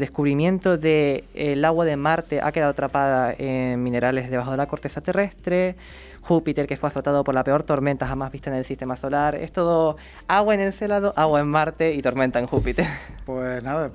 descubrimiento 0.00 0.76
de 0.76 1.24
el 1.34 1.64
agua 1.64 1.84
de 1.84 1.96
Marte 1.96 2.40
ha 2.42 2.52
quedado 2.52 2.72
atrapada 2.72 3.34
en 3.38 3.82
minerales 3.82 4.30
debajo 4.30 4.50
de 4.50 4.56
la 4.56 4.66
corteza 4.66 5.00
terrestre. 5.00 5.76
Júpiter, 6.20 6.66
que 6.66 6.76
fue 6.76 6.88
azotado 6.88 7.22
por 7.22 7.34
la 7.34 7.44
peor 7.44 7.62
tormenta 7.62 8.04
jamás 8.08 8.32
vista 8.32 8.50
en 8.50 8.56
el 8.56 8.64
sistema 8.64 8.96
solar. 8.96 9.36
Es 9.36 9.52
todo 9.52 9.96
agua 10.26 10.54
en 10.54 10.60
Encélado, 10.60 11.12
agua 11.14 11.40
en 11.40 11.46
Marte 11.46 11.94
y 11.94 12.02
tormenta 12.02 12.40
en 12.40 12.48
Júpiter. 12.48 12.86
Pues 13.24 13.62
nada, 13.62 13.92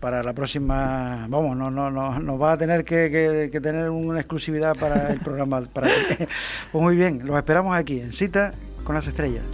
para 0.00 0.22
la 0.22 0.32
próxima, 0.32 1.26
vamos, 1.28 1.56
no, 1.56 1.70
no, 1.70 1.90
no, 1.90 2.18
nos 2.18 2.40
va 2.40 2.52
a 2.52 2.58
tener 2.58 2.84
que, 2.84 3.50
tener 3.62 3.90
una 3.90 4.20
exclusividad 4.20 4.76
para 4.76 5.12
el 5.12 5.20
programa. 5.20 5.62
Para, 5.62 5.88
pues 6.72 6.82
muy 6.82 6.96
bien, 6.96 7.22
los 7.24 7.36
esperamos 7.36 7.76
aquí 7.76 8.00
en 8.00 8.12
Cita 8.12 8.52
con 8.84 8.94
las 8.94 9.06
Estrellas. 9.06 9.44